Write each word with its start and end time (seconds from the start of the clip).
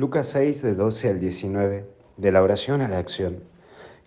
Lucas 0.00 0.28
6, 0.28 0.62
de 0.62 0.74
12 0.74 1.10
al 1.10 1.20
19, 1.20 1.84
de 2.16 2.32
la 2.32 2.42
oración 2.42 2.80
a 2.80 2.88
la 2.88 2.96
acción. 2.96 3.40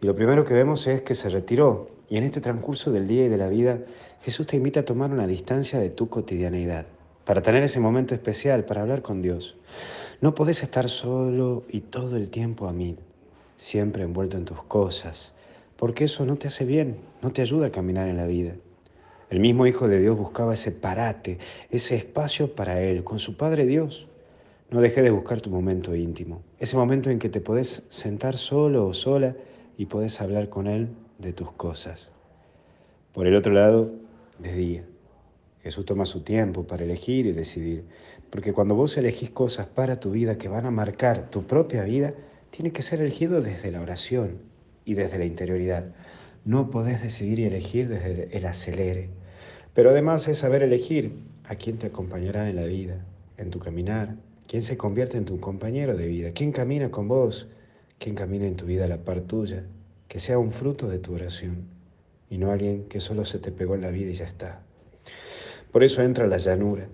Y 0.02 0.08
lo 0.08 0.16
primero 0.16 0.44
que 0.44 0.56
vemos 0.56 0.88
es 0.88 1.04
que 1.04 1.14
se 1.14 1.30
retiró. 1.30 1.88
Y 2.10 2.18
en 2.18 2.24
este 2.24 2.42
transcurso 2.42 2.92
del 2.92 3.08
día 3.08 3.26
y 3.26 3.30
de 3.30 3.38
la 3.38 3.48
vida, 3.48 3.78
Jesús 4.24 4.48
te 4.48 4.58
invita 4.58 4.80
a 4.80 4.86
tomar 4.86 5.12
una 5.12 5.28
distancia 5.28 5.78
de 5.78 5.92
tu 5.92 6.10
cotidianeidad, 6.10 6.88
para 7.26 7.44
tener 7.44 7.62
ese 7.62 7.80
momento 7.80 8.16
especial, 8.16 8.66
para 8.66 8.82
hablar 8.82 9.04
con 9.04 9.22
Dios. 9.22 9.56
No 10.20 10.34
podés 10.34 10.64
estar 10.64 10.90
solo 10.90 11.64
y 11.70 11.82
todo 11.82 12.18
el 12.18 12.32
tiempo 12.32 12.68
a 12.68 12.74
mí, 12.74 12.98
siempre 13.58 14.02
envuelto 14.02 14.36
en 14.36 14.46
tus 14.46 14.64
cosas, 14.64 15.36
porque 15.76 16.06
eso 16.06 16.26
no 16.26 16.38
te 16.38 16.48
hace 16.48 16.66
bien, 16.66 16.98
no 17.22 17.30
te 17.30 17.44
ayuda 17.44 17.68
a 17.68 17.72
caminar 17.72 18.08
en 18.08 18.18
la 18.18 18.26
vida. 18.26 18.56
El 19.30 19.40
mismo 19.40 19.68
Hijo 19.68 19.88
de 19.88 20.00
Dios 20.00 20.18
buscaba 20.18 20.56
ese 20.56 20.72
parate, 20.72 21.38
ese 21.70 21.96
espacio 21.98 22.56
para 22.56 22.82
Él, 22.82 23.04
con 23.04 23.20
su 23.20 23.38
Padre 23.38 23.68
Dios. 23.68 24.08
No 24.72 24.82
dejes 24.82 25.04
de 25.04 25.12
buscar 25.12 25.42
tu 25.42 25.50
momento 25.50 25.96
íntimo, 25.96 26.42
ese 26.60 26.78
momento 26.78 27.10
en 27.10 27.20
que 27.20 27.30
te 27.30 27.42
podés 27.42 27.86
sentar 27.90 28.38
solo 28.38 28.88
o 28.88 28.94
sola 28.94 29.36
y 29.78 29.86
podés 29.86 30.20
hablar 30.22 30.50
con 30.50 30.68
Él 30.68 30.90
de 31.20 31.34
tus 31.34 31.52
cosas. 31.52 32.10
Por 33.14 33.28
el 33.28 33.36
otro 33.36 33.54
lado, 33.54 33.92
de 34.40 34.54
día. 34.54 34.84
Jesús 35.62 35.86
toma 35.86 36.06
su 36.06 36.22
tiempo 36.22 36.64
para 36.64 36.84
elegir 36.84 37.26
y 37.26 37.32
decidir, 37.32 37.86
porque 38.30 38.52
cuando 38.52 38.76
vos 38.76 38.98
elegís 38.98 39.30
cosas 39.30 39.68
para 39.68 40.00
tu 40.00 40.12
vida 40.12 40.38
que 40.38 40.50
van 40.50 40.66
a 40.66 40.72
marcar 40.72 41.30
tu 41.30 41.44
propia 41.44 41.84
vida, 41.84 42.14
tiene 42.50 42.72
que 42.72 42.82
ser 42.82 43.00
elegido 43.00 43.42
desde 43.42 43.72
la 43.72 43.82
oración 43.82 44.40
y 44.86 44.96
desde 44.96 45.20
la 45.20 45.26
interioridad. 45.26 45.86
No 46.46 46.70
podés 46.70 47.02
decidir 47.02 47.40
y 47.40 47.46
elegir 47.46 47.88
desde 47.88 48.36
el 48.36 48.46
acelere. 48.46 49.10
Pero 49.74 49.92
además 49.92 50.28
es 50.28 50.40
saber 50.40 50.62
elegir 50.62 51.14
a 51.46 51.56
quién 51.56 51.78
te 51.78 51.88
acompañará 51.88 52.50
en 52.50 52.58
la 52.58 52.66
vida, 52.66 53.06
en 53.38 53.50
tu 53.50 53.60
caminar, 53.60 54.16
¿Quién 54.48 54.62
se 54.62 54.78
convierte 54.78 55.18
en 55.18 55.26
tu 55.26 55.40
compañero 55.40 55.96
de 55.96 56.08
vida? 56.08 56.32
¿Quién 56.32 56.52
camina 56.52 56.92
con 56.92 57.08
vos? 57.08 57.48
¿Quién 57.98 58.16
camina 58.16 58.46
en 58.46 58.56
tu 58.56 58.66
vida 58.66 58.86
a 58.86 58.88
la 58.88 59.04
par 59.04 59.22
tuya? 59.22 59.64
Que 60.08 60.20
sea 60.20 60.38
un 60.38 60.52
fruto 60.52 60.88
de 60.90 61.00
tu 61.00 61.16
oración 61.16 61.68
y 62.30 62.38
no 62.38 62.52
alguien 62.52 62.86
que 62.86 63.00
solo 63.00 63.26
se 63.26 63.40
te 63.40 63.52
pegó 63.52 63.76
en 63.76 63.82
la 63.82 63.90
vida 63.90 64.10
y 64.10 64.14
ya 64.14 64.26
está. 64.26 64.62
Por 65.72 65.84
eso 65.84 66.02
entra 66.02 66.28
la 66.28 66.38
llanura. 66.38 66.88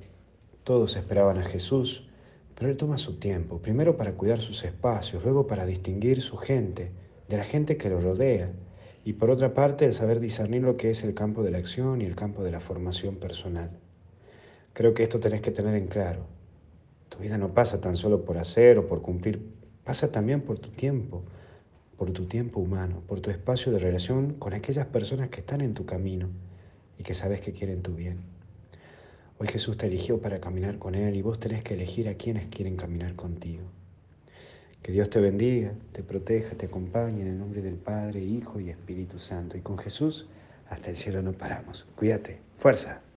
Todos 0.64 0.95
esperaban 0.95 1.38
a 1.38 1.44
Jesús, 1.44 2.08
pero 2.55 2.70
Él 2.70 2.77
toma 2.77 2.97
su 2.97 3.20
tiempo, 3.20 3.59
primero 3.59 3.97
para 3.97 4.14
cuidar 4.14 4.42
sus 4.42 4.64
espacios, 4.64 5.23
luego 5.23 5.47
para 5.47 5.66
distinguir 5.66 6.22
su 6.22 6.38
gente 6.38 6.92
de 7.27 7.38
la 7.38 7.45
gente 7.45 7.77
que 7.77 7.89
lo 7.89 8.02
rodea, 8.02 8.52
y 9.05 9.14
por 9.14 9.30
otra 9.30 9.53
parte 9.53 9.86
el 9.86 9.94
saber 9.94 10.20
discernir 10.20 10.61
lo 10.61 10.77
que 10.77 10.92
es 10.92 11.03
el 11.03 11.14
campo 11.14 11.42
de 11.42 11.52
la 11.52 11.58
acción 11.58 12.02
y 12.02 12.05
el 12.05 12.16
campo 12.16 12.44
de 12.44 12.52
la 12.52 12.59
formación 12.59 13.16
personal. 13.16 13.72
Creo 14.73 14.94
que 14.94 15.03
esto 15.03 15.20
tenés 15.20 15.42
que 15.42 15.52
tener 15.52 15.75
en 15.75 15.88
claro. 15.88 16.39
Tu 17.09 17.17
vida 17.17 17.38
no 17.38 17.53
pasa 17.53 17.81
tan 17.81 17.97
solo 17.97 18.23
por 18.23 18.38
hacer 18.38 18.77
o 18.77 18.88
por 18.88 19.02
cumplir, 19.02 19.41
pasa 19.83 20.11
también 20.11 20.41
por 20.41 20.59
tu 20.59 20.69
tiempo, 20.69 21.23
por 21.97 22.11
tu 22.11 22.25
tiempo 22.25 22.59
humano, 22.59 23.02
por 23.07 23.19
tu 23.19 23.29
espacio 23.29 23.71
de 23.71 23.79
relación 23.79 24.35
con 24.35 24.53
aquellas 24.53 24.85
personas 24.85 25.30
que 25.30 25.41
están 25.41 25.61
en 25.61 25.73
tu 25.73 25.85
camino 25.85 26.30
y 26.97 27.03
que 27.03 27.13
sabes 27.13 27.41
que 27.41 27.52
quieren 27.52 27.81
tu 27.81 27.95
bien. 27.95 28.19
Hoy 29.37 29.47
Jesús 29.47 29.77
te 29.77 29.87
eligió 29.87 30.19
para 30.19 30.39
caminar 30.39 30.80
con 30.80 30.95
Él 30.95 31.15
y 31.15 31.21
vos 31.21 31.39
tenés 31.39 31.63
que 31.63 31.73
elegir 31.73 32.09
a 32.09 32.15
quienes 32.15 32.47
quieren 32.47 32.75
caminar 32.75 33.15
contigo. 33.15 33.63
Que 34.81 34.91
Dios 34.91 35.09
te 35.09 35.19
bendiga, 35.19 35.73
te 35.91 36.03
proteja, 36.03 36.55
te 36.55 36.67
acompañe 36.67 37.21
en 37.21 37.27
el 37.27 37.37
nombre 37.37 37.61
del 37.61 37.75
Padre, 37.75 38.21
Hijo 38.21 38.59
y 38.59 38.69
Espíritu 38.69 39.19
Santo. 39.19 39.57
Y 39.57 39.61
con 39.61 39.77
Jesús 39.77 40.27
hasta 40.69 40.89
el 40.89 40.97
cielo 40.97 41.21
no 41.21 41.33
paramos. 41.33 41.85
Cuídate. 41.95 42.39
Fuerza. 42.57 43.02